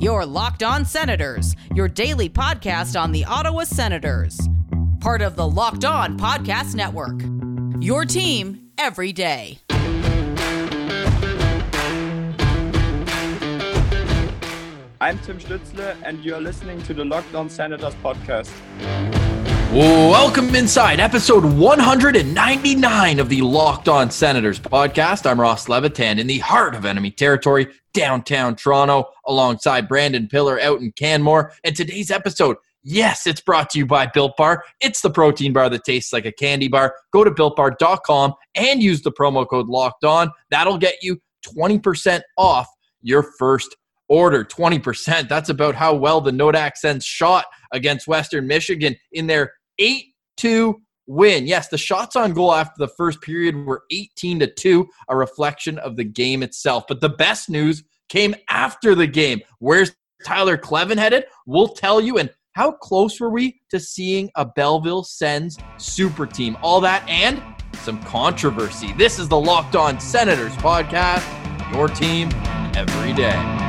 [0.00, 4.38] Your Locked On Senators, your daily podcast on the Ottawa Senators.
[5.00, 7.20] Part of the Locked On Podcast Network.
[7.82, 9.58] Your team every day.
[15.00, 19.17] I'm Tim Stützle, and you're listening to the Locked On Senators podcast.
[19.70, 25.30] Welcome inside episode 199 of the Locked On Senators podcast.
[25.30, 30.80] I'm Ross Levitan in the heart of enemy territory, downtown Toronto, alongside Brandon Pillar out
[30.80, 31.52] in Canmore.
[31.64, 34.64] And today's episode, yes, it's brought to you by Built Bar.
[34.80, 36.94] It's the protein bar that tastes like a candy bar.
[37.12, 40.30] Go to builtbar.com and use the promo code Locked On.
[40.50, 42.68] That'll get you 20% off
[43.02, 43.76] your first
[44.08, 45.28] order 20%.
[45.28, 50.04] That's about how well the Nodak Sens shot against Western Michigan in their 8
[50.36, 51.46] 2 win.
[51.46, 55.78] Yes, the shots on goal after the first period were 18 to 2, a reflection
[55.78, 56.84] of the game itself.
[56.86, 59.40] But the best news came after the game.
[59.58, 59.92] Where's
[60.24, 61.24] Tyler Kleven headed?
[61.46, 62.18] We'll tell you.
[62.18, 66.56] And how close were we to seeing a Belleville Sens super team?
[66.62, 67.42] All that and
[67.76, 68.92] some controversy.
[68.94, 71.24] This is the Locked On Senators podcast,
[71.72, 72.30] your team
[72.74, 73.67] every day.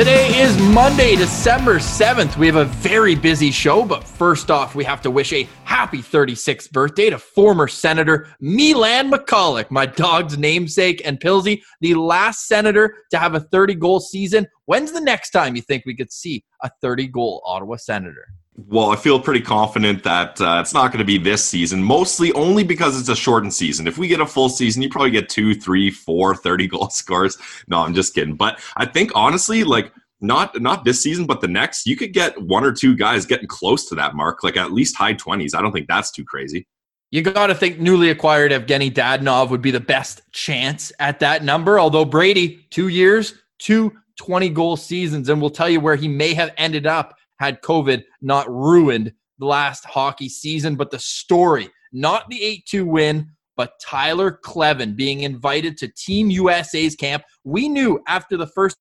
[0.00, 2.38] Today is Monday, December 7th.
[2.38, 5.98] We have a very busy show, but first off, we have to wish a happy
[5.98, 12.96] 36th birthday to former Senator Milan Michalek, my dog's namesake, and Pilsy, the last senator
[13.10, 14.46] to have a 30 goal season.
[14.64, 18.26] When's the next time you think we could see a 30 goal Ottawa Senator?
[18.56, 22.32] Well, I feel pretty confident that uh, it's not going to be this season, mostly
[22.32, 23.86] only because it's a shortened season.
[23.86, 27.38] If we get a full season, you probably get two, three, four 30 goal scores.
[27.68, 28.34] No, I'm just kidding.
[28.34, 32.40] But I think honestly, like, not not this season, but the next, you could get
[32.42, 35.54] one or two guys getting close to that mark, like at least high 20s.
[35.54, 36.66] I don't think that's too crazy.
[37.10, 41.42] You got to think newly acquired Evgeny Dadonov would be the best chance at that
[41.42, 41.80] number.
[41.80, 46.34] Although Brady, two years, two 20 goal seasons, and we'll tell you where he may
[46.34, 50.76] have ended up had COVID not ruined the last hockey season.
[50.76, 56.30] But the story, not the 8 2 win, but Tyler Kleven being invited to Team
[56.30, 57.24] USA's camp.
[57.42, 58.76] We knew after the first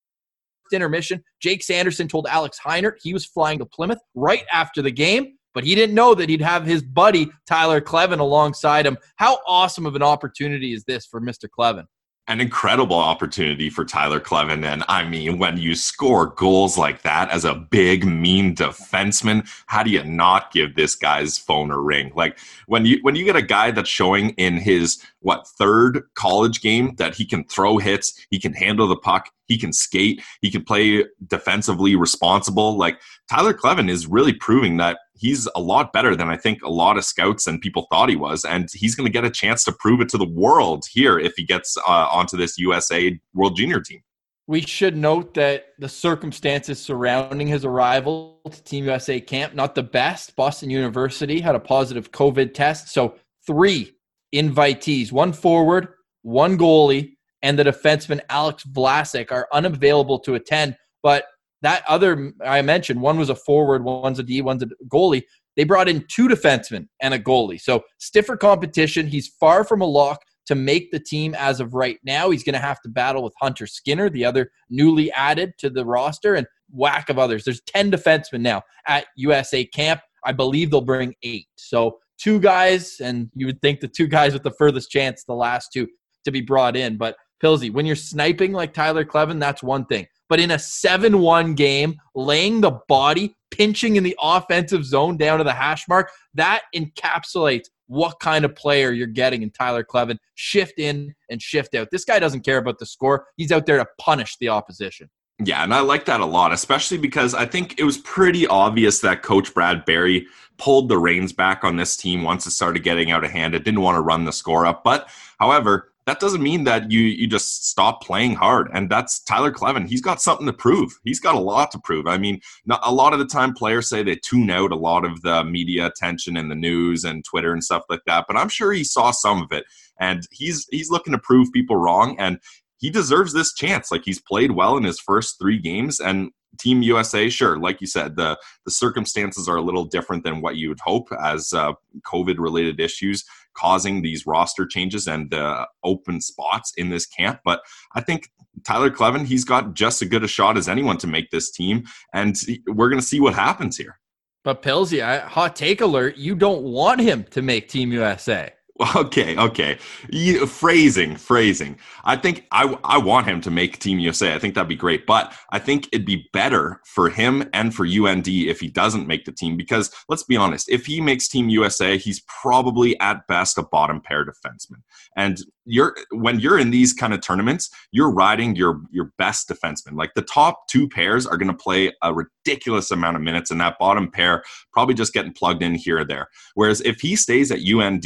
[0.71, 5.37] intermission, Jake Sanderson told Alex Heinert he was flying to Plymouth right after the game,
[5.53, 8.97] but he didn't know that he'd have his buddy Tyler Kleven alongside him.
[9.15, 11.47] How awesome of an opportunity is this for Mr.
[11.57, 11.85] Kleven?
[12.29, 14.63] An incredible opportunity for Tyler Kleven.
[14.63, 19.81] And I mean, when you score goals like that as a big, mean defenseman, how
[19.81, 22.11] do you not give this guy's phone a ring?
[22.15, 26.61] Like when you when you get a guy that's showing in his what third college
[26.61, 30.49] game that he can throw hits, he can handle the puck, he can skate, he
[30.49, 32.77] can play defensively responsible.
[32.77, 36.69] Like Tyler Kleven is really proving that he's a lot better than I think a
[36.69, 39.65] lot of scouts and people thought he was, and he's going to get a chance
[39.65, 43.57] to prove it to the world here if he gets uh, onto this USA World
[43.57, 44.01] Junior team.
[44.47, 49.83] We should note that the circumstances surrounding his arrival to Team USA camp not the
[49.83, 50.35] best.
[50.35, 53.15] Boston University had a positive COVID test, so
[53.45, 53.93] three
[54.33, 55.89] invitees, one forward,
[56.23, 60.75] one goalie, and the defenseman Alex Vlasic are unavailable to attend.
[61.01, 61.25] But
[61.61, 65.23] that other I mentioned, one was a forward, one's a D, one's a goalie.
[65.55, 67.59] They brought in two defensemen and a goalie.
[67.59, 69.07] So stiffer competition.
[69.07, 72.29] He's far from a lock to make the team as of right now.
[72.29, 75.85] He's going to have to battle with Hunter Skinner, the other newly added to the
[75.85, 77.43] roster, and whack of others.
[77.43, 80.01] There's 10 defensemen now at USA camp.
[80.25, 81.47] I believe they'll bring eight.
[81.55, 85.33] So two guys, and you would think the two guys with the furthest chance, the
[85.33, 85.87] last two,
[86.25, 86.97] to be brought in.
[86.97, 91.19] But Pilsy, when you're sniping like Tyler Kleven, that's one thing but in a 7
[91.19, 96.11] 1 game, laying the body, pinching in the offensive zone down to the hash mark,
[96.35, 100.17] that encapsulates what kind of player you're getting in Tyler Kleven.
[100.35, 101.89] Shift in and shift out.
[101.91, 105.09] This guy doesn't care about the score, he's out there to punish the opposition.
[105.43, 108.99] Yeah, and I like that a lot, especially because I think it was pretty obvious
[108.99, 110.27] that Coach Brad Berry
[110.57, 113.55] pulled the reins back on this team once it started getting out of hand.
[113.55, 114.83] It didn't want to run the score up.
[114.83, 115.07] But,
[115.39, 118.67] however, that doesn't mean that you you just stop playing hard.
[118.73, 119.87] And that's Tyler Kleven.
[119.87, 120.91] He's got something to prove.
[121.03, 122.07] He's got a lot to prove.
[122.07, 125.05] I mean, not, a lot of the time players say they tune out a lot
[125.05, 128.25] of the media attention and the news and Twitter and stuff like that.
[128.27, 129.65] But I'm sure he saw some of it,
[129.99, 132.15] and he's he's looking to prove people wrong.
[132.17, 132.39] And
[132.77, 133.91] he deserves this chance.
[133.91, 137.87] Like he's played well in his first three games, and Team USA, sure, like you
[137.87, 141.73] said, the the circumstances are a little different than what you would hope as uh,
[142.05, 143.23] COVID related issues
[143.53, 147.39] causing these roster changes and uh, open spots in this camp.
[147.43, 147.61] But
[147.93, 148.29] I think
[148.65, 151.83] Tyler Kleven, he's got just as good a shot as anyone to make this team,
[152.13, 152.35] and
[152.67, 153.99] we're going to see what happens here.
[154.43, 158.53] But Pilsy, hot take alert: you don't want him to make Team USA.
[158.95, 159.77] Okay, okay.
[160.09, 161.77] You, phrasing, phrasing.
[162.05, 164.33] I think I I want him to make Team USA.
[164.33, 165.05] I think that'd be great.
[165.05, 169.25] But I think it'd be better for him and for UND if he doesn't make
[169.25, 169.57] the team.
[169.57, 174.01] Because let's be honest, if he makes Team USA, he's probably at best a bottom
[174.01, 174.81] pair defenseman.
[175.15, 179.97] And you're when you're in these kind of tournaments, you're riding your your best defenseman.
[179.97, 183.59] Like the top two pairs are going to play a ridiculous amount of minutes, and
[183.59, 186.29] that bottom pair probably just getting plugged in here or there.
[186.55, 188.05] Whereas if he stays at UND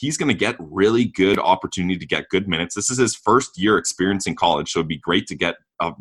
[0.00, 2.74] he's going to get really good opportunity to get good minutes.
[2.74, 5.92] This is his first year experience in college, so it'd be great to get a,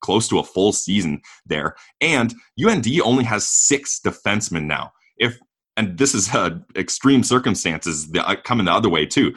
[0.00, 1.76] close to a full season there.
[2.00, 4.92] And UND only has six defensemen now.
[5.16, 5.38] If
[5.76, 9.34] and this is uh, extreme circumstances the, uh, coming the other way too.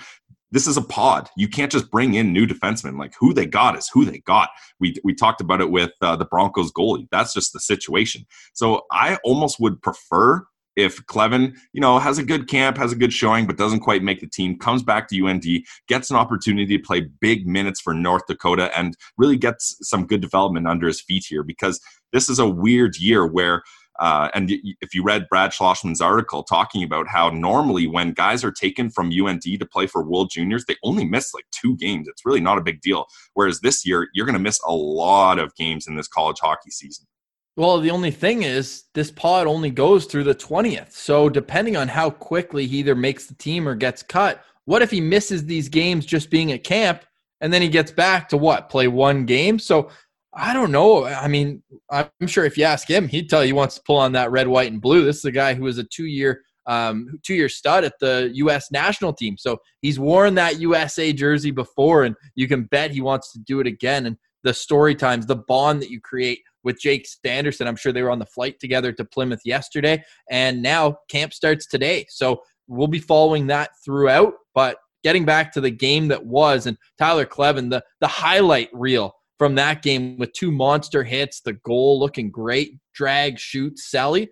[0.51, 1.29] This is a pod.
[1.37, 2.97] You can't just bring in new defensemen.
[2.97, 4.49] Like who they got is who they got.
[4.79, 7.07] We we talked about it with uh, the Broncos goalie.
[7.11, 8.25] That's just the situation.
[8.53, 10.45] So I almost would prefer
[10.79, 14.01] if Kleven, you know, has a good camp, has a good showing, but doesn't quite
[14.01, 15.45] make the team, comes back to UND,
[15.87, 20.21] gets an opportunity to play big minutes for North Dakota, and really gets some good
[20.21, 21.81] development under his feet here because
[22.13, 23.63] this is a weird year where.
[23.99, 24.49] Uh, and
[24.79, 29.11] if you read Brad Schlossman's article talking about how normally when guys are taken from
[29.11, 32.07] UND to play for World Juniors, they only miss like two games.
[32.07, 33.07] It's really not a big deal.
[33.33, 36.71] Whereas this year, you're going to miss a lot of games in this college hockey
[36.71, 37.07] season.
[37.57, 40.91] Well, the only thing is this pod only goes through the 20th.
[40.91, 44.91] So depending on how quickly he either makes the team or gets cut, what if
[44.91, 47.03] he misses these games just being at camp
[47.41, 48.69] and then he gets back to what?
[48.69, 49.59] Play one game?
[49.59, 49.89] So
[50.33, 51.05] I don't know.
[51.05, 53.97] I mean, I'm sure if you ask him, he'd tell you he wants to pull
[53.97, 55.03] on that red, white, and blue.
[55.03, 58.69] This is a guy who was a two-year um, two-year stud at the U.S.
[58.71, 59.37] national team.
[59.39, 63.59] So he's worn that USA jersey before, and you can bet he wants to do
[63.59, 64.05] it again.
[64.05, 67.67] And the story times, the bond that you create with Jake Sanderson.
[67.67, 71.67] I'm sure they were on the flight together to Plymouth yesterday, and now camp starts
[71.67, 72.05] today.
[72.09, 74.33] So we'll be following that throughout.
[74.53, 79.13] But getting back to the game that was, and Tyler Kleven, the the highlight reel
[79.37, 84.29] from that game with two monster hits, the goal looking great, drag, shoot, Sally.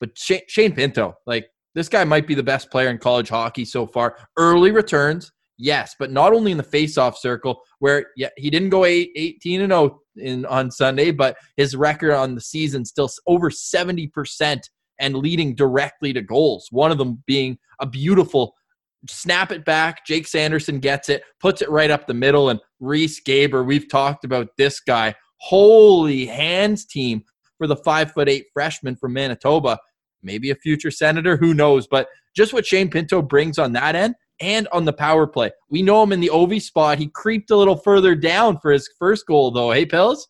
[0.00, 3.86] But Shane Pinto, like this guy might be the best player in college hockey so
[3.86, 4.16] far.
[4.36, 8.84] Early returns, yes, but not only in the faceoff circle where yeah, he didn't go
[8.84, 13.50] eight, 18 and 0 in on Sunday, but his record on the season still over
[13.50, 14.60] 70%
[15.00, 16.68] and leading directly to goals.
[16.70, 18.54] One of them being a beautiful
[19.08, 20.04] snap it back.
[20.04, 23.64] Jake Sanderson gets it, puts it right up the middle, and Riese Gaber.
[23.64, 25.14] We've talked about this guy.
[25.36, 27.22] Holy hands team
[27.58, 29.78] for the five foot eight freshman from Manitoba.
[30.22, 31.86] Maybe a future senator, who knows?
[31.86, 35.50] But just what Shane Pinto brings on that end and on the power play.
[35.70, 36.98] We know him in the Ovi spot.
[36.98, 39.72] He creeped a little further down for his first goal, though.
[39.72, 40.28] Hey, Pills?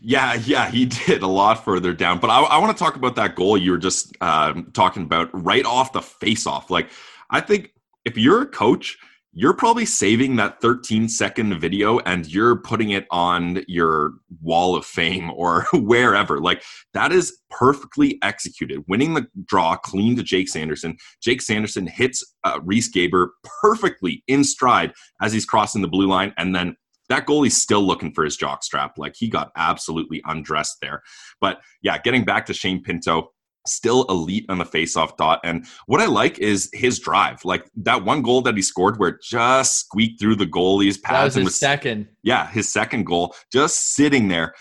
[0.00, 2.18] Yeah, yeah, he did a lot further down.
[2.18, 5.28] But I, I want to talk about that goal you were just uh, talking about
[5.32, 6.70] right off the face off.
[6.70, 6.88] Like,
[7.30, 7.72] I think
[8.04, 8.98] if you're a coach–
[9.38, 14.86] you're probably saving that 13 second video and you're putting it on your wall of
[14.86, 16.40] fame or wherever.
[16.40, 16.62] Like
[16.94, 18.82] that is perfectly executed.
[18.88, 20.96] Winning the draw clean to Jake Sanderson.
[21.22, 23.28] Jake Sanderson hits uh, Riese Gaber
[23.60, 26.32] perfectly in stride as he's crossing the blue line.
[26.38, 26.74] And then
[27.10, 28.94] that goalie's still looking for his jock strap.
[28.96, 31.02] Like he got absolutely undressed there.
[31.42, 33.32] But yeah, getting back to Shane Pinto,
[33.68, 35.40] still elite on the faceoff dot.
[35.44, 37.44] And what I like is his drive.
[37.44, 41.16] Like that one goal that he scored where it just squeaked through the goalie's pads.
[41.16, 42.08] That was his was, second.
[42.22, 44.54] Yeah, his second goal, just sitting there.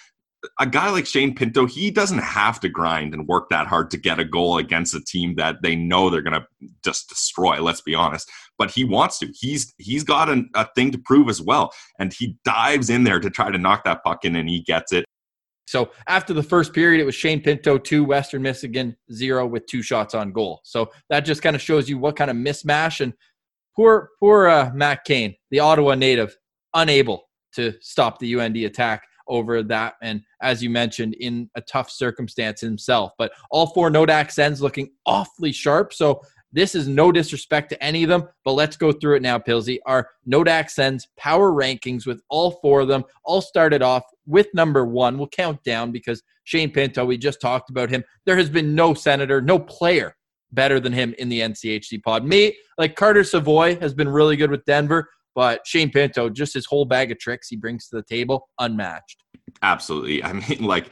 [0.60, 3.98] A guy like Shane Pinto, he doesn't have to grind and work that hard to
[3.98, 6.46] get a goal against a team that they know they're going to
[6.84, 7.60] just destroy.
[7.60, 8.30] Let's be honest,
[8.60, 9.32] but he wants to.
[9.34, 13.20] He's he's got an, a thing to prove as well, and he dives in there
[13.20, 15.06] to try to knock that puck in, and he gets it.
[15.66, 19.82] So after the first period, it was Shane Pinto two, Western Michigan zero with two
[19.82, 20.62] shots on goal.
[20.64, 23.14] So that just kind of shows you what kind of mismatch and
[23.76, 26.38] poor poor uh, Matt Kane, the Ottawa native,
[26.74, 29.96] unable to stop the UND attack over that.
[30.04, 33.14] And as you mentioned, in a tough circumstance himself.
[33.18, 35.94] But all four Nodak Sens looking awfully sharp.
[35.94, 36.22] So
[36.56, 39.78] this is no disrespect to any of them, but let's go through it now, Pilsy.
[39.86, 44.86] Our Nodak Sens power rankings with all four of them all started off with number
[44.86, 45.18] one.
[45.18, 48.06] We'll count down because Shane Pinto, we just talked about him.
[48.26, 50.16] There has been no senator, no player
[50.54, 52.24] better than him in the NCHC pod.
[52.24, 56.66] Me, like Carter Savoie has been really good with Denver, but Shane Pinto, just his
[56.66, 59.22] whole bag of tricks he brings to the table, unmatched.
[59.62, 60.24] Absolutely.
[60.24, 60.86] I mean, like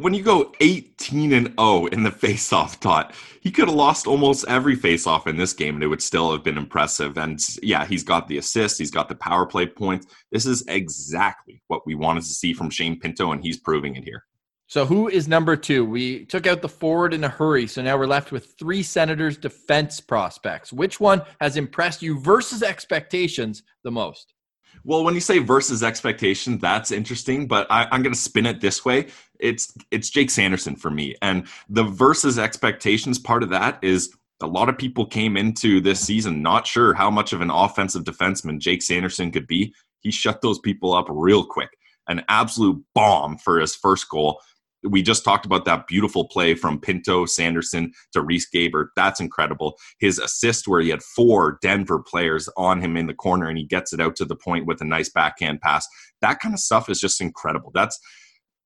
[0.00, 4.44] when you go 18 and 0 in the face-off dot, he could have lost almost
[4.48, 7.16] every face-off in this game and it would still have been impressive.
[7.18, 10.06] And yeah, he's got the assist, he's got the power play points.
[10.32, 14.04] This is exactly what we wanted to see from Shane Pinto, and he's proving it
[14.04, 14.24] here.
[14.66, 15.84] So who is number two?
[15.84, 19.36] We took out the forward in a hurry, so now we're left with three Senators
[19.36, 20.72] defense prospects.
[20.72, 24.32] Which one has impressed you versus expectations the most?
[24.84, 28.60] Well, when you say versus expectation, that's interesting, but I, am going to spin it
[28.60, 29.06] this way.
[29.38, 34.46] It's it's Jake Sanderson for me, and the versus expectations part of that is a
[34.46, 38.58] lot of people came into this season not sure how much of an offensive defenseman
[38.58, 39.74] Jake Sanderson could be.
[40.00, 41.70] He shut those people up real quick.
[42.08, 44.40] An absolute bomb for his first goal
[44.82, 48.86] we just talked about that beautiful play from Pinto Sanderson to Riese Gaber.
[48.96, 49.76] That's incredible.
[49.98, 53.64] His assist, where he had four Denver players on him in the corner and he
[53.64, 55.86] gets it out to the point with a nice backhand pass.
[56.22, 57.70] That kind of stuff is just incredible.
[57.74, 57.98] That's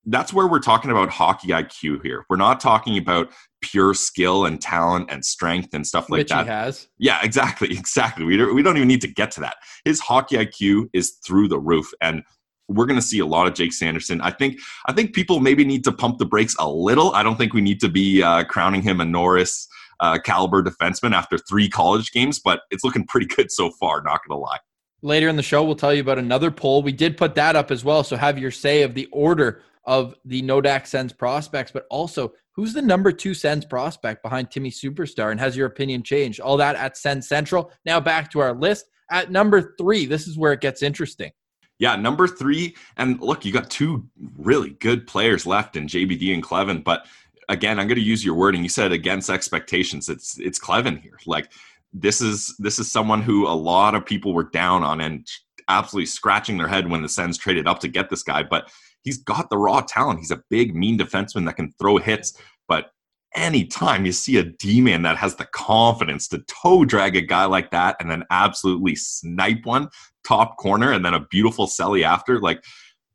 [0.06, 2.26] that's where we're talking about hockey IQ here.
[2.28, 6.44] We're not talking about pure skill and talent and strength and stuff like Which that.
[6.44, 6.88] He has.
[6.98, 8.24] Yeah, exactly, exactly.
[8.24, 9.56] We don't, we don't even need to get to that.
[9.84, 12.22] His hockey IQ is through the roof, and
[12.68, 14.20] we're going to see a lot of Jake Sanderson.
[14.20, 17.12] I think I think people maybe need to pump the brakes a little.
[17.12, 19.68] I don't think we need to be uh, crowning him a Norris
[20.00, 24.02] uh, caliber defenseman after three college games, but it's looking pretty good so far.
[24.02, 24.58] Not going to lie.
[25.02, 26.82] Later in the show, we'll tell you about another poll.
[26.82, 30.14] We did put that up as well, so have your say of the order of
[30.24, 35.30] the Nodak Sens prospects, but also who's the number two Sens prospect behind Timmy Superstar,
[35.30, 36.40] and has your opinion changed?
[36.40, 37.70] All that at Sens Central.
[37.84, 40.06] Now back to our list at number three.
[40.06, 41.32] This is where it gets interesting
[41.78, 42.76] yeah, number three.
[42.96, 46.84] And look, you got two really good players left in JBD and Kleven.
[46.84, 47.06] But
[47.48, 48.62] again, I'm going to use your wording.
[48.62, 50.08] You said against expectations.
[50.08, 51.18] It's it's Kleven here.
[51.26, 51.52] Like
[51.92, 55.26] this is this is someone who a lot of people were down on and
[55.68, 58.42] absolutely scratching their head when the Sens traded up to get this guy.
[58.42, 58.70] But
[59.02, 60.20] he's got the raw talent.
[60.20, 62.38] He's a big, mean defenseman that can throw hits.
[62.68, 62.90] But
[63.34, 67.44] anytime you see a D man that has the confidence to toe drag a guy
[67.46, 69.88] like that and then absolutely snipe one,
[70.24, 72.40] top corner and then a beautiful celly after.
[72.40, 72.62] Like,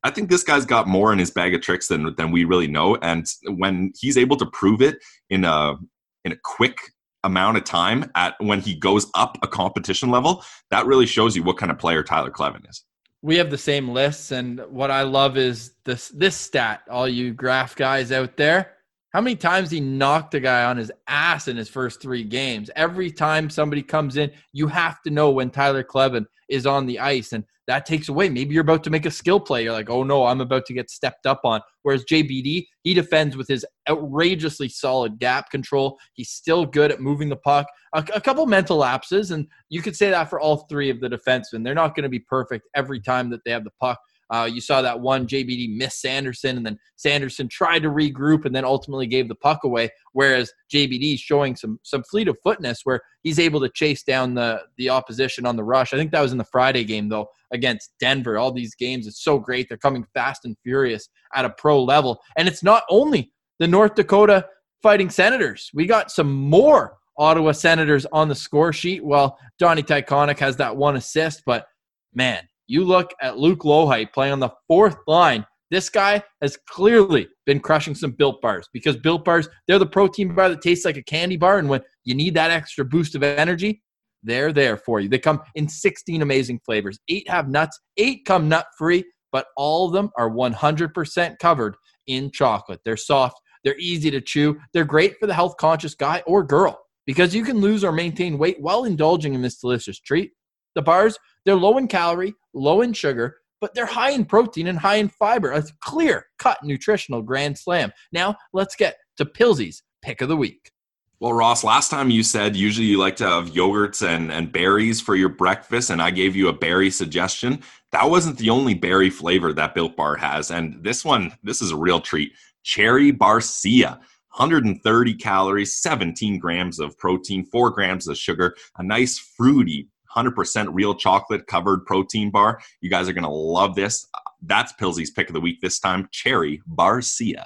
[0.03, 2.67] I think this guy's got more in his bag of tricks than than we really
[2.67, 2.95] know.
[3.01, 4.99] And when he's able to prove it
[5.29, 5.75] in a
[6.23, 6.77] in a quick
[7.23, 11.43] amount of time at when he goes up a competition level, that really shows you
[11.43, 12.83] what kind of player Tyler Kleven is.
[13.21, 16.83] We have the same lists, and what I love is this this stat.
[16.89, 18.75] All you graph guys out there,
[19.11, 22.69] how many times he knocked a guy on his ass in his first three games?
[22.75, 26.99] Every time somebody comes in, you have to know when Tyler Kleven is on the
[26.99, 27.33] ice.
[27.33, 28.29] And that takes away.
[28.29, 29.63] Maybe you're about to make a skill play.
[29.63, 31.61] You're like, oh no, I'm about to get stepped up on.
[31.83, 35.97] Whereas JBD, he defends with his outrageously solid gap control.
[36.13, 37.67] He's still good at moving the puck.
[37.93, 41.09] A, a couple mental lapses, and you could say that for all three of the
[41.09, 41.63] defensemen.
[41.63, 43.99] They're not going to be perfect every time that they have the puck.
[44.31, 48.55] Uh, you saw that one JBD miss Sanderson, and then Sanderson tried to regroup and
[48.55, 49.89] then ultimately gave the puck away.
[50.13, 54.61] Whereas JBD showing some some fleet of footness where he's able to chase down the
[54.77, 55.93] the opposition on the rush.
[55.93, 58.37] I think that was in the Friday game though against Denver.
[58.37, 59.67] All these games, it's so great.
[59.67, 63.95] They're coming fast and furious at a pro level, and it's not only the North
[63.95, 64.45] Dakota
[64.81, 65.69] Fighting Senators.
[65.73, 69.03] We got some more Ottawa Senators on the score sheet.
[69.03, 71.67] Well, Jonny Tychonick has that one assist, but
[72.13, 75.45] man, you look at Luke Loheit playing on the fourth line.
[75.71, 80.33] This guy has clearly been crushing some built bars because built bars, they're the protein
[80.33, 81.57] bar that tastes like a candy bar.
[81.57, 83.81] And when you need that extra boost of energy,
[84.21, 85.09] they're there for you.
[85.09, 86.99] They come in 16 amazing flavors.
[87.07, 92.29] Eight have nuts, eight come nut free, but all of them are 100% covered in
[92.31, 92.81] chocolate.
[92.85, 96.79] They're soft, they're easy to chew, they're great for the health conscious guy or girl
[97.07, 100.31] because you can lose or maintain weight while indulging in this delicious treat.
[100.75, 104.79] The bars, they're low in calorie, low in sugar, but they're high in protein and
[104.79, 105.51] high in fiber.
[105.51, 107.91] A clear cut nutritional grand slam.
[108.11, 110.71] Now, let's get to Pilsy's pick of the week.
[111.19, 115.01] Well, Ross, last time you said usually you like to have yogurts and, and berries
[115.01, 117.61] for your breakfast, and I gave you a berry suggestion.
[117.91, 120.49] That wasn't the only berry flavor that Built Bar has.
[120.49, 122.31] And this one, this is a real treat.
[122.63, 123.99] Cherry Barcia.
[124.37, 130.95] 130 calories, 17 grams of protein, 4 grams of sugar, a nice fruity 100% real
[130.95, 132.59] chocolate covered protein bar.
[132.81, 134.07] You guys are going to love this.
[134.41, 137.45] That's Pilsy's pick of the week this time Cherry Barcia.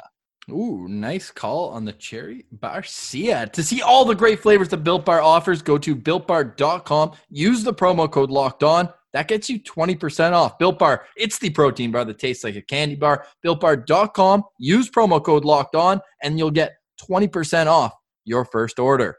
[0.51, 3.50] Ooh, nice call on the cherry barcia.
[3.53, 7.12] To see all the great flavors that Built Bar offers, go to builtbar.com.
[7.29, 8.89] Use the promo code locked on.
[9.13, 10.58] That gets you 20% off.
[10.58, 13.25] Built Bar, it's the protein bar that tastes like a candy bar.
[13.46, 14.43] BuiltBar.com.
[14.58, 16.74] Use promo code locked on, and you'll get
[17.10, 17.93] 20% off
[18.25, 19.17] your first order.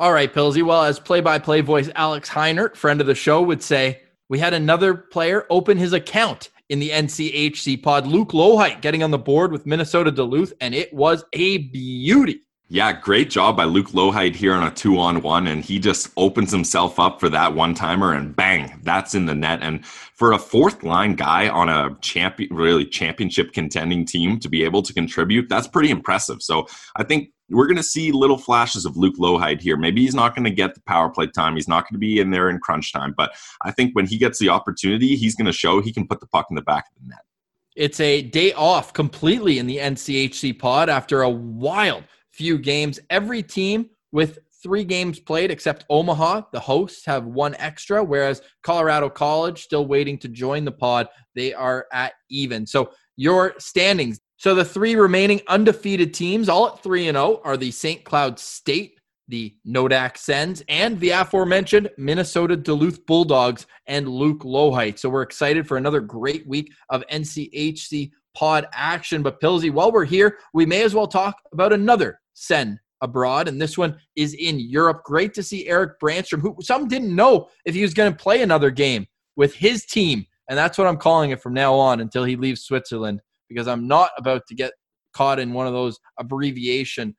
[0.00, 0.62] All right, Pilsy.
[0.62, 4.38] Well, as play by play voice Alex Heinert, friend of the show, would say, we
[4.38, 8.06] had another player open his account in the NCHC pod.
[8.06, 12.42] Luke Loheit getting on the board with Minnesota Duluth, and it was a beauty.
[12.70, 15.46] Yeah, great job by Luke Loheit here on a two on one.
[15.46, 19.34] And he just opens himself up for that one timer and bang, that's in the
[19.34, 19.60] net.
[19.62, 24.64] And for a fourth line guy on a champion, really championship contending team to be
[24.64, 26.42] able to contribute, that's pretty impressive.
[26.42, 29.78] So I think we're going to see little flashes of Luke Loheit here.
[29.78, 31.54] Maybe he's not going to get the power play time.
[31.54, 33.14] He's not going to be in there in crunch time.
[33.16, 33.32] But
[33.62, 36.26] I think when he gets the opportunity, he's going to show he can put the
[36.26, 37.20] puck in the back of the net.
[37.76, 42.04] It's a day off completely in the NCHC pod after a wild
[42.38, 43.00] few games.
[43.10, 49.10] Every team with three games played except Omaha, the hosts, have one extra, whereas Colorado
[49.10, 52.64] College, still waiting to join the pod, they are at even.
[52.64, 54.20] So your standings.
[54.36, 58.04] So the three remaining undefeated teams, all at 3 and 0, are the St.
[58.04, 65.00] Cloud State, the Nodak Sens, and the aforementioned Minnesota Duluth Bulldogs and Luke Loheit.
[65.00, 69.24] So we're excited for another great week of NCHC pod action.
[69.24, 73.60] But Pilsy, while we're here, we may as well talk about another Sen abroad, and
[73.60, 75.02] this one is in Europe.
[75.04, 78.42] Great to see Eric Brannstrom, who some didn't know if he was going to play
[78.42, 82.24] another game with his team, and that's what I'm calling it from now on until
[82.24, 84.72] he leaves Switzerland, because I'm not about to get
[85.14, 87.16] caught in one of those abbreviation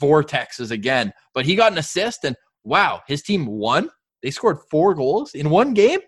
[0.00, 1.12] vortexes again.
[1.34, 3.88] But he got an assist, and wow, his team won.
[4.22, 6.00] They scored four goals in one game.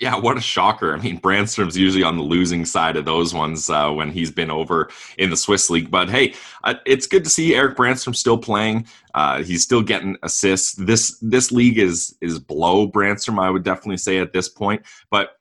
[0.00, 0.94] Yeah, what a shocker.
[0.94, 4.50] I mean, Brannstrom's usually on the losing side of those ones uh, when he's been
[4.50, 4.88] over
[5.18, 5.90] in the Swiss league.
[5.90, 8.86] But hey, uh, it's good to see Eric Brannstrom still playing.
[9.14, 10.72] Uh, he's still getting assists.
[10.72, 14.82] This this league is is below Brannstrom, I would definitely say at this point.
[15.10, 15.32] But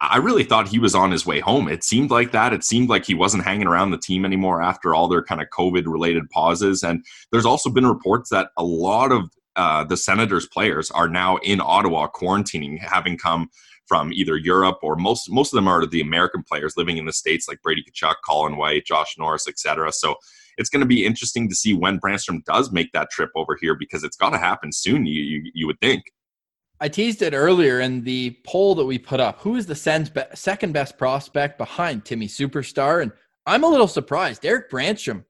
[0.00, 1.68] I really thought he was on his way home.
[1.68, 2.52] It seemed like that.
[2.52, 5.46] It seemed like he wasn't hanging around the team anymore after all their kind of
[5.50, 6.82] COVID related pauses.
[6.82, 11.36] And there's also been reports that a lot of uh, the Senators players are now
[11.44, 13.48] in Ottawa quarantining, having come
[13.86, 17.12] from either Europe or most most of them are the American players living in the
[17.12, 19.92] states, like Brady Tkachuk, Colin White, Josh Norris, etc.
[19.92, 20.16] So
[20.58, 23.74] it's going to be interesting to see when Brannstrom does make that trip over here
[23.74, 25.06] because it's got to happen soon.
[25.06, 26.04] You, you, you would think.
[26.80, 29.40] I teased it earlier in the poll that we put up.
[29.40, 33.02] Who is the Sens be- second best prospect behind Timmy Superstar?
[33.02, 33.12] And
[33.46, 34.44] I'm a little surprised.
[34.44, 35.24] Erik Brannstrom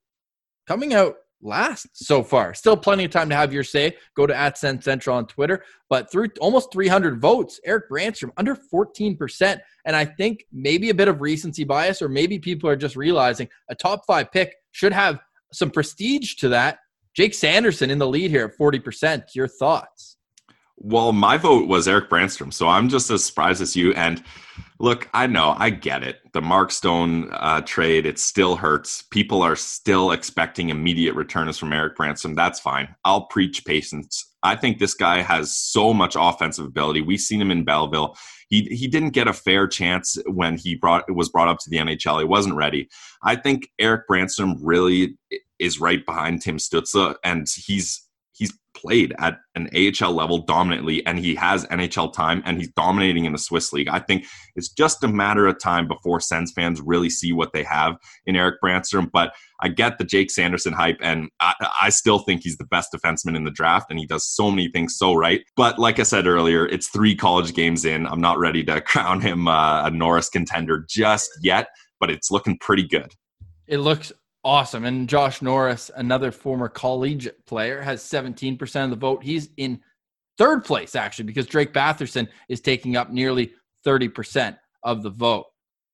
[0.66, 2.54] coming out last so far.
[2.54, 3.96] Still plenty of time to have your say.
[4.16, 5.64] Go to at Sen Central on Twitter.
[5.90, 9.60] But through almost 300 votes, Erik Brannstrom under 14%.
[9.84, 13.48] And I think maybe a bit of recency bias, or maybe people are just realizing
[13.68, 15.20] a top five pick should have
[15.52, 16.78] some prestige to that.
[17.14, 19.34] Jake Sanderson in the lead here at 40%.
[19.34, 20.16] Your thoughts?
[20.84, 23.92] Well, my vote was Eric Brannstrom, so I'm just as surprised as you.
[23.92, 24.20] And
[24.80, 26.18] look, I know, I get it.
[26.32, 29.02] The Mark Stone uh, trade, it still hurts.
[29.02, 32.34] People are still expecting immediate returns from Eric Brannstrom.
[32.34, 32.92] That's fine.
[33.04, 34.28] I'll preach patience.
[34.42, 37.00] I think this guy has so much offensive ability.
[37.00, 38.16] We've seen him in Belleville.
[38.48, 41.76] He, he didn't get a fair chance when he brought was brought up to the
[41.76, 42.18] NHL.
[42.18, 42.88] He wasn't ready.
[43.22, 45.16] I think Eric Brannstrom really
[45.60, 48.01] is right behind Tim Stützle, and he's
[48.74, 53.32] played at an AHL level dominantly and he has NHL time and he's dominating in
[53.32, 53.88] the Swiss league.
[53.88, 54.24] I think
[54.56, 58.36] it's just a matter of time before Sens fans really see what they have in
[58.36, 59.10] Eric Brannstrom.
[59.12, 62.92] But I get the Jake Sanderson hype and I, I, still think he's the best
[62.92, 65.42] defenseman in the draft and he does so many things so right.
[65.56, 68.06] But like I said earlier, it's three college games in.
[68.06, 71.68] I'm not ready to crown him uh, a Norris contender just yet,
[72.00, 73.12] but it's looking pretty good.
[73.68, 74.12] It looks
[74.44, 74.84] awesome.
[74.84, 79.22] And Josh Norris, another former collegiate player, has 17% of the vote.
[79.22, 79.80] He's in
[80.38, 83.52] third place, actually, because Drake Batherson is taking up nearly
[83.86, 85.46] 30% of the vote.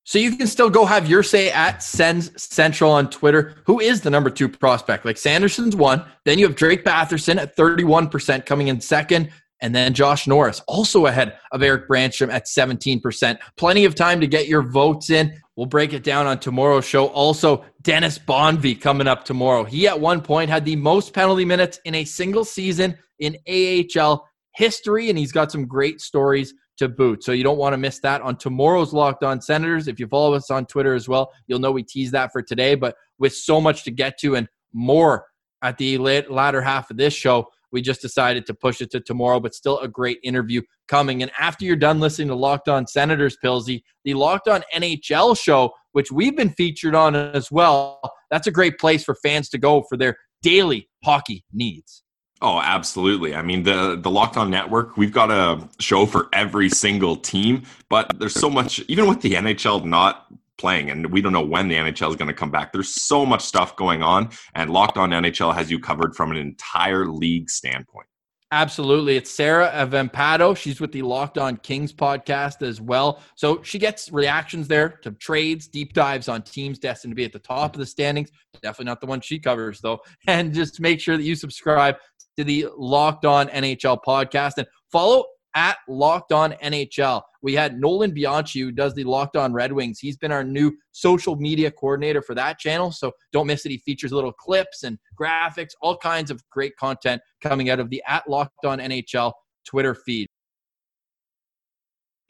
[0.05, 3.57] So you can still go have your say at Sens Central on Twitter.
[3.67, 5.05] Who is the number two prospect?
[5.05, 6.03] Like Sanderson's one.
[6.25, 9.31] Then you have Drake Batherson at 31% coming in second.
[9.61, 13.39] And then Josh Norris, also ahead of Eric Brannstrom at 17%.
[13.57, 15.35] Plenty of time to get your votes in.
[15.57, 17.07] We'll break it down on tomorrow's show.
[17.09, 19.65] Also, Dennis Bonvie coming up tomorrow.
[19.65, 24.29] He at one point had the most penalty minutes in a single season in AHL
[24.55, 27.25] history, and he's got some great stories to boot.
[27.25, 29.89] So you don't want to miss that on tomorrow's Locked On Senators.
[29.89, 32.75] If you follow us on Twitter as well, you'll know we tease that for today.
[32.75, 35.27] But with so much to get to and more
[35.63, 39.41] at the latter half of this show, we just decided to push it to tomorrow,
[39.41, 41.23] but still a great interview coming.
[41.23, 45.73] And after you're done listening to Locked On Senators, Pilsy, the Locked On NHL show,
[45.93, 48.01] which we've been featured on as well,
[48.31, 52.03] that's a great place for fans to go for their daily hockey needs.
[52.41, 53.35] Oh, absolutely.
[53.35, 57.65] I mean, the the Locked On Network, we've got a show for every single team,
[57.91, 60.27] but there's so much even with the NHL not
[60.59, 62.73] playing and we don't know when the NHL is going to come back.
[62.73, 66.37] There's so much stuff going on and Locked On NHL has you covered from an
[66.37, 68.07] entire league standpoint.
[68.51, 69.17] Absolutely.
[69.17, 70.57] It's Sarah Avampado.
[70.57, 73.21] She's with the Locked On Kings podcast as well.
[73.35, 77.33] So she gets reactions there to trades, deep dives on teams destined to be at
[77.33, 78.31] the top of the standings.
[78.63, 80.01] Definitely not the one she covers, though.
[80.27, 81.97] And just make sure that you subscribe
[82.39, 87.23] to the Locked On NHL podcast and follow at Locked On NHL.
[87.43, 89.99] We had Nolan Bianchi, who does the Locked On Red Wings.
[89.99, 92.93] He's been our new social media coordinator for that channel.
[92.93, 93.71] So don't miss it.
[93.71, 98.03] He features little clips and graphics, all kinds of great content coming out of the
[98.07, 99.33] at Locked On NHL
[99.67, 100.27] Twitter feed.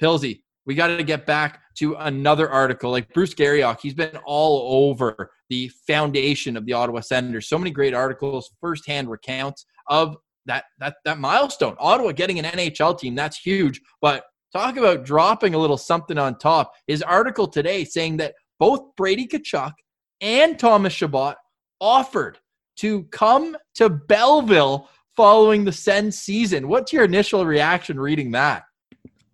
[0.01, 2.91] Pilsy, we got to get back to another article.
[2.91, 7.49] Like Bruce Garrioch, he's been all over the foundation of the Ottawa Senators.
[7.49, 10.17] So many great articles, firsthand recounts of
[10.49, 11.77] that that that milestone.
[11.79, 13.81] Ottawa getting an NHL team, that's huge.
[14.03, 16.73] But talk about dropping a little something on top.
[16.87, 19.73] His article today saying that both Brady Tkachuk
[20.21, 21.37] and Thomas Chabot
[21.81, 22.39] offered
[22.79, 26.69] to come to Belleville following the Sens season.
[26.69, 28.65] What's your initial reaction reading that?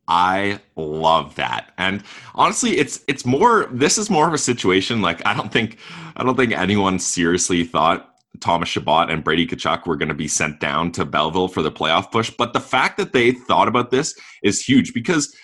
[0.07, 1.73] I love that.
[1.79, 2.03] And
[2.35, 5.79] honestly, it's it's more this is more of a situation like I don't think
[6.17, 10.29] I don't think anyone seriously thought Thomas Chabot and Brady Tkachuk were going to be
[10.29, 12.31] sent down to Belleville for the playoff push.
[12.31, 15.35] But the fact that they thought about this is huge because,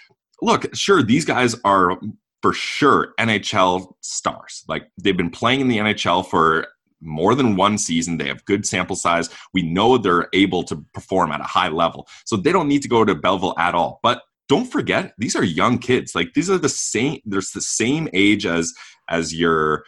[0.42, 1.98] look, sure, these guys are
[2.42, 4.64] for sure NHL stars.
[4.68, 6.66] Like they've been playing in the NHL for
[7.00, 8.18] more than one season.
[8.18, 9.30] They have good sample size.
[9.54, 12.06] We know they're able to perform at a high level.
[12.24, 14.00] So they don't need to go to Belleville at all.
[14.02, 16.14] But don't forget, these are young kids.
[16.14, 18.72] Like these are the same, there's the same age as
[19.08, 19.84] as your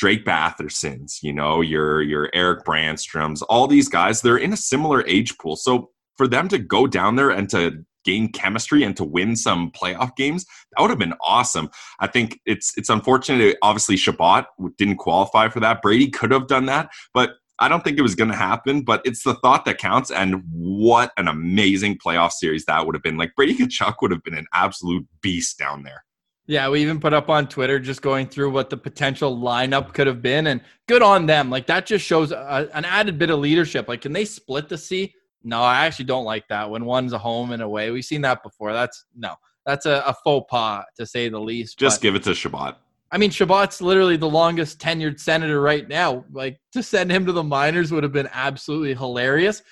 [0.00, 5.06] Drake Bathersons, you know, your your Erik Brännströms, all these guys, they're in a similar
[5.06, 5.56] age pool.
[5.56, 9.70] So for them to go down there and to gain chemistry and to win some
[9.70, 11.68] playoff games, that would have been awesome.
[12.00, 13.58] I think it's it's unfortunate.
[13.60, 14.46] Obviously, Chabot
[14.78, 15.82] didn't qualify for that.
[15.82, 18.80] Brady could have done that, but I don't think it was going to happen.
[18.80, 20.10] But it's the thought that counts.
[20.10, 23.18] And what an amazing playoff series that would have been!
[23.18, 26.04] Like Brady Tkachuk would have been an absolute beast down there.
[26.50, 30.08] Yeah, we even put up on Twitter just going through what the potential lineup could
[30.08, 31.48] have been, and good on them.
[31.48, 33.86] Like that just shows a, an added bit of leadership.
[33.86, 35.14] Like, can they split the C?
[35.44, 37.92] No, I actually don't like that when one's a home and away.
[37.92, 38.72] We've seen that before.
[38.72, 41.78] That's no, that's a, a faux pas to say the least.
[41.78, 42.74] Just but, give it to Chabot.
[43.12, 46.24] I mean, Chabot's literally the longest tenured senator right now.
[46.32, 49.62] Like to send him to the minors would have been absolutely hilarious.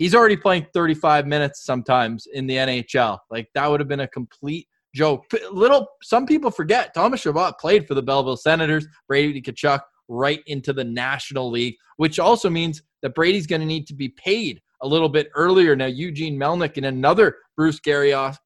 [0.00, 3.18] He's already playing 35 minutes sometimes in the NHL.
[3.30, 5.26] Like that would have been a complete joke.
[5.52, 10.72] Little some people forget Thomas Chabot played for the Belleville Senators, Brady Tkachuk right into
[10.72, 14.88] the National League, which also means that Brady's going to need to be paid a
[14.88, 15.76] little bit earlier.
[15.76, 18.36] Now, Eugene Melnyk in another Bruce Garrioch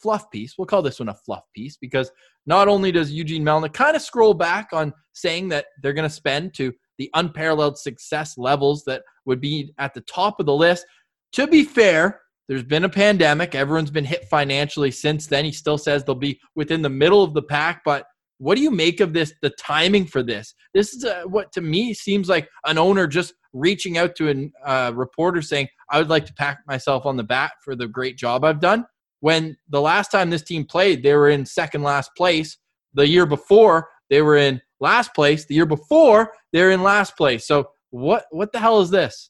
[0.00, 0.54] fluff piece.
[0.56, 2.10] We'll call this one a fluff piece because
[2.46, 6.14] not only does Eugene Melnyk kind of scroll back on saying that they're going to
[6.14, 10.86] spend to the unparalleled success levels that would be at the top of the list.
[11.32, 13.54] To be fair, there's been a pandemic.
[13.54, 15.44] Everyone's been hit financially since then.
[15.44, 17.82] He still says they'll be within the middle of the pack.
[17.84, 18.06] But
[18.38, 19.32] what do you make of this?
[19.40, 20.52] The timing for this?
[20.74, 24.68] This is a, what to me seems like an owner just reaching out to a
[24.68, 28.18] uh, reporter saying, "I would like to pat myself on the back for the great
[28.18, 28.84] job I've done."
[29.20, 32.58] When the last time this team played, they were in second last place.
[32.94, 35.44] The year before, they were in last place.
[35.44, 37.46] The year before, they're in last place.
[37.46, 39.29] So what what the hell is this?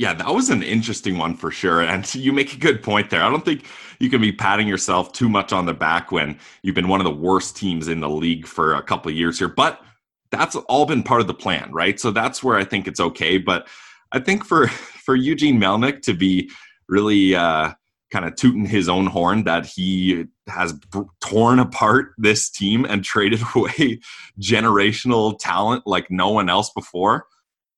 [0.00, 1.82] Yeah, that was an interesting one for sure.
[1.82, 3.22] And you make a good point there.
[3.22, 3.66] I don't think
[3.98, 7.04] you can be patting yourself too much on the back when you've been one of
[7.04, 9.48] the worst teams in the league for a couple of years here.
[9.48, 9.78] But
[10.30, 12.00] that's all been part of the plan, right?
[12.00, 13.36] So that's where I think it's okay.
[13.36, 13.68] But
[14.10, 14.68] I think for
[15.04, 16.50] for Eugene Melnyk to be
[16.88, 17.74] really uh,
[18.10, 23.04] kind of tooting his own horn that he has b- torn apart this team and
[23.04, 24.00] traded away
[24.40, 27.26] generational talent like no one else before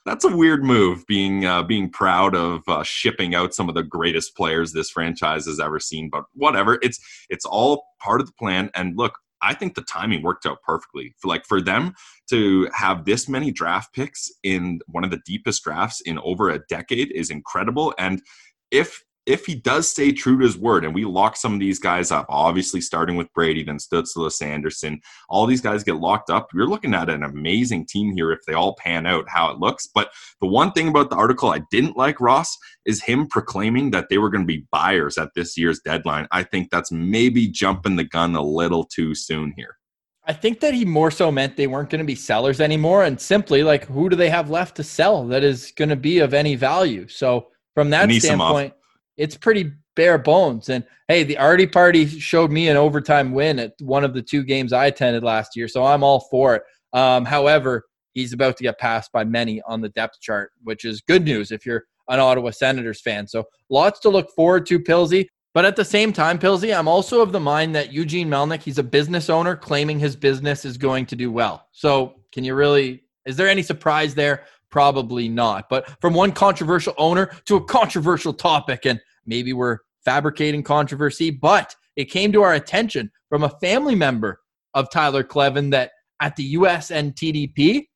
[0.04, 3.82] that's a weird move being uh, being proud of uh, shipping out some of the
[3.82, 8.32] greatest players this franchise has ever seen but whatever it's it's all part of the
[8.34, 11.14] plan and look i think the timing worked out perfectly.
[11.18, 11.94] For like for them
[12.30, 16.64] to have this many draft picks in one of the deepest drafts in over a
[16.68, 18.22] decade is incredible and
[18.70, 21.78] if if he does stay true to his word and we lock some of these
[21.78, 26.48] guys up, obviously starting with Brady, then Stützle, Sanderson, all these guys get locked up,
[26.52, 29.86] you're looking at an amazing team here if they all pan out how it looks.
[29.86, 34.08] But the one thing about the article I didn't like, Ross, is him proclaiming that
[34.08, 36.26] they were going to be buyers at this year's deadline.
[36.32, 39.76] I think that's maybe jumping the gun a little too soon here.
[40.24, 43.20] I think that he more so meant they weren't going to be sellers anymore and
[43.20, 46.32] simply like who do they have left to sell that is going to be of
[46.32, 47.08] any value.
[47.08, 48.20] So from that Anisimov.
[48.20, 48.74] standpoint,
[49.16, 50.68] it's pretty bare bones.
[50.68, 54.42] And hey, the Artie Party showed me an overtime win at one of the two
[54.42, 56.62] games I attended last year, so I'm all for it.
[56.92, 61.00] Um, however, he's about to get passed by many on the depth chart, which is
[61.00, 63.26] good news if you're an Ottawa Senators fan.
[63.26, 65.26] So lots to look forward to, Pilsy.
[65.54, 68.78] But at the same time, Pilsy, I'm also of the mind that Eugene Melnyk, he's
[68.78, 71.66] a business owner claiming his business is going to do well.
[71.72, 74.44] So can you really, is there any surprise there?
[74.72, 75.68] Probably not.
[75.68, 81.76] But from one controversial owner to a controversial topic, and maybe we're fabricating controversy, but
[81.94, 84.40] it came to our attention from a family member
[84.74, 87.86] of Tyler Kleven that at the USNTDP,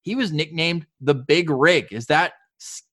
[0.00, 1.88] he was nicknamed the Big Rig.
[1.92, 2.32] Is that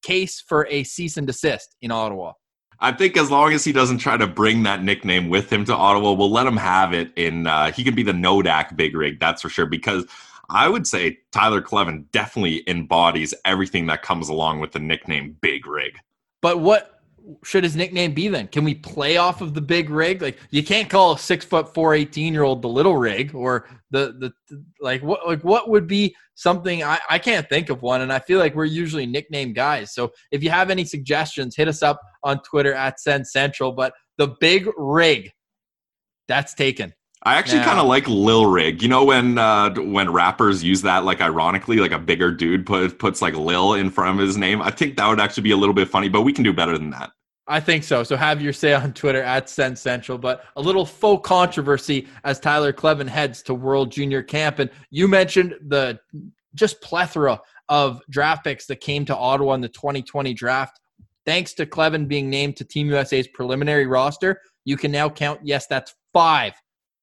[0.04, 2.34] case for a cease and desist in Ottawa?
[2.82, 5.75] I think as long as he doesn't try to bring that nickname with him to
[5.75, 7.12] Ottawa, we'll let him have it.
[7.17, 9.65] In uh, he can be the Nodak Big Rig, that's for sure.
[9.65, 10.06] Because
[10.49, 15.67] I would say Tyler Kleven definitely embodies everything that comes along with the nickname Big
[15.67, 15.97] Rig.
[16.41, 16.99] But what
[17.43, 18.47] should his nickname be then?
[18.47, 20.21] Can we play off of the big rig?
[20.21, 23.67] Like you can't call a six foot four, 18 year old the little rig or
[23.91, 27.81] the, the, the like what like what would be something I, I can't think of
[27.81, 29.93] one and I feel like we're usually nickname guys.
[29.93, 33.71] So if you have any suggestions, hit us up on Twitter at Sens Central.
[33.71, 35.31] But the big rig,
[36.27, 36.93] that's taken.
[37.23, 38.82] I actually kind of like Lil Rig.
[38.82, 42.97] You know when uh, when rappers use that like ironically, like a bigger dude put,
[42.97, 44.62] puts like Lil in front of his name.
[44.62, 46.77] I think that would actually be a little bit funny, but we can do better
[46.77, 47.12] than that.
[47.45, 48.03] I think so.
[48.03, 50.17] So have your say on Twitter at Sens Central.
[50.17, 55.08] But a little faux controversy as Tyler Kleven heads to World Junior Camp, and you
[55.08, 55.99] mentioned the
[56.55, 60.79] just plethora of draft picks that came to Ottawa in the 2020 draft.
[61.25, 65.41] Thanks to Kleven being named to Team USA's preliminary roster, you can now count.
[65.43, 66.53] Yes, that's five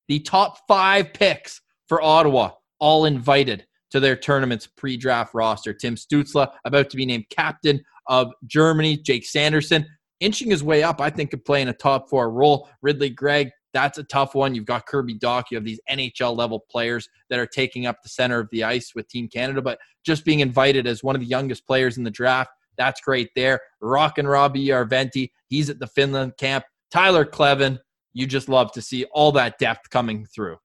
[0.09, 5.73] the top five picks for Ottawa, all invited to their tournament's pre draft roster.
[5.73, 8.97] Tim Stützle, about to be named captain of Germany.
[8.97, 9.87] Jake Sanderson,
[10.21, 12.69] inching his way up, I think, could play in a top four role.
[12.83, 14.55] Ridley Greig, that's a tough one.
[14.55, 15.45] You've got Kirby Dach.
[15.51, 18.93] You have these NHL level players that are taking up the center of the ice
[18.95, 22.11] with Team Canada, but just being invited as one of the youngest players in the
[22.11, 23.61] draft, that's great there.
[23.81, 26.65] Rock and Roby Järventie, he's at the Finland camp.
[26.91, 27.79] Tyler Kleven,
[28.17, 30.57] you just love to see all that depth coming through.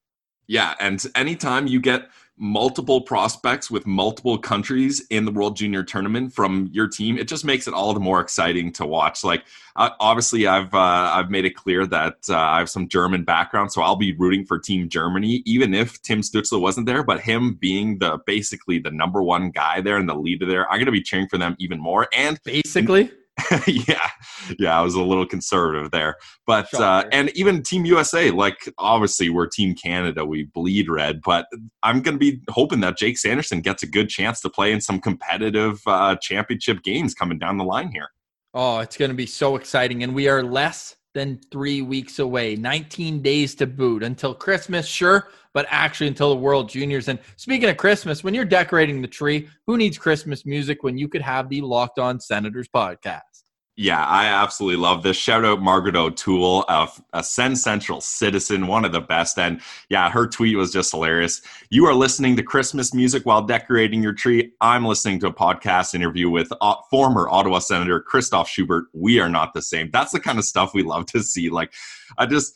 [0.47, 6.33] Yeah, and anytime you get multiple prospects with multiple countries in the World Junior Tournament
[6.33, 9.25] from your team, it just makes it all the more exciting to watch.
[9.25, 9.43] Like,
[9.75, 13.73] uh, obviously, I've uh, I've made it clear that uh, I have some German background,
[13.73, 17.03] so I'll be rooting for Team Germany, even if Tim Stützle wasn't there.
[17.03, 20.77] But him being the basically the number one guy there and the leader there, I'm
[20.77, 22.07] going to be cheering for them even more.
[22.15, 23.11] And basically.
[23.67, 24.09] yeah,
[24.59, 26.15] yeah, I was a little conservative there,
[26.45, 31.47] but uh, and even Team USA, like obviously we're Team Canada, we bleed red, but
[31.81, 34.81] I'm going to be hoping that Jake Sanderson gets a good chance to play in
[34.81, 38.09] some competitive uh, championship games coming down the line here.
[38.53, 42.55] Oh, it's going to be so exciting, and we are less than three weeks away,
[42.55, 44.03] 19 days to boot.
[44.03, 47.07] Until Christmas, sure, but actually until the World Juniors.
[47.07, 51.07] And speaking of Christmas, when you're decorating the tree, who needs Christmas music when you
[51.07, 53.21] could have the Locked On Senators podcast?
[53.77, 55.15] Yeah, I absolutely love this.
[55.15, 59.39] Shout out Margaret O'Toole, a, a Sens Central citizen, one of the best.
[59.39, 61.41] And yeah, her tweet was just hilarious.
[61.69, 64.51] You are listening to Christmas music while decorating your tree.
[64.59, 68.87] I'm listening to a podcast interview with uh, former Ottawa Senator Christoph Schubert.
[68.93, 69.89] We are not the same.
[69.91, 71.49] That's the kind of stuff we love to see.
[71.49, 71.73] Like,
[72.17, 72.53] I just,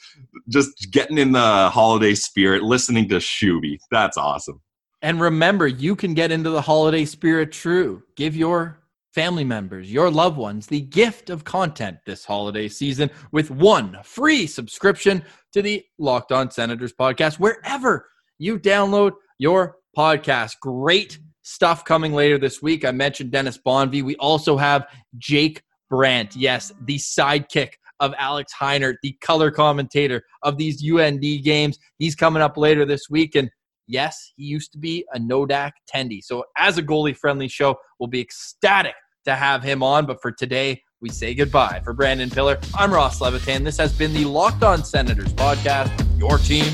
[0.49, 3.79] just getting in the holiday spirit, listening to Shuby.
[3.89, 4.61] That's awesome.
[5.01, 8.03] And remember, you can get into the holiday spirit true.
[8.15, 8.79] Give your
[9.15, 14.45] family members, your loved ones, the gift of content this holiday season with one free
[14.45, 15.23] subscription
[15.53, 20.59] to the Locked On Senators podcast, wherever you download your podcast.
[20.61, 22.83] Great stuff coming later this week.
[22.83, 24.03] I mentioned Dennis Bonvie.
[24.03, 24.85] We also have
[25.17, 26.35] Jake Brandt.
[26.35, 27.69] Yes, the sidekick
[28.01, 31.79] of Alex Heinert, the color commentator of these UND games.
[31.99, 33.35] He's coming up later this week.
[33.35, 33.49] And
[33.87, 36.21] yes, he used to be a Nodak Tendy.
[36.21, 40.05] So, as a goalie friendly show, we'll be ecstatic to have him on.
[40.05, 41.81] But for today, we say goodbye.
[41.83, 43.63] For Brandon Pillar, I'm Ross Levitan.
[43.63, 46.65] This has been the Locked On Senators podcast, your team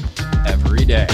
[0.45, 1.07] every day.